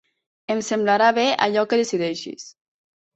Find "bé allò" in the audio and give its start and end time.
1.17-1.65